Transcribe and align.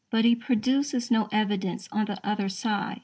But 0.09 0.25
he 0.25 0.33
produces 0.33 1.11
no 1.11 1.29
evidence 1.31 1.87
on 1.91 2.05
the 2.05 2.17
other 2.27 2.49
side. 2.49 2.99